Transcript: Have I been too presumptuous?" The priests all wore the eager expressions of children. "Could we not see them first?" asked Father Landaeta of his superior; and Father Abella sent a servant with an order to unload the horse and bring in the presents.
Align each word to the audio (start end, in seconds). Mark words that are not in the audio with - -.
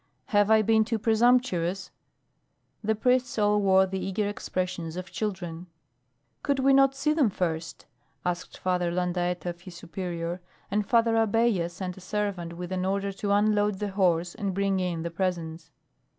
Have 0.33 0.49
I 0.49 0.63
been 0.63 0.83
too 0.83 0.97
presumptuous?" 0.97 1.91
The 2.83 2.95
priests 2.95 3.37
all 3.37 3.61
wore 3.61 3.85
the 3.85 4.03
eager 4.03 4.27
expressions 4.27 4.95
of 4.97 5.11
children. 5.11 5.67
"Could 6.41 6.57
we 6.57 6.73
not 6.73 6.95
see 6.95 7.13
them 7.13 7.29
first?" 7.29 7.85
asked 8.25 8.57
Father 8.57 8.89
Landaeta 8.91 9.49
of 9.51 9.61
his 9.61 9.75
superior; 9.77 10.41
and 10.71 10.87
Father 10.87 11.15
Abella 11.17 11.69
sent 11.69 11.97
a 11.97 12.01
servant 12.01 12.53
with 12.53 12.71
an 12.71 12.83
order 12.83 13.11
to 13.11 13.31
unload 13.31 13.77
the 13.77 13.89
horse 13.89 14.33
and 14.33 14.55
bring 14.55 14.79
in 14.79 15.03
the 15.03 15.11
presents. 15.11 15.69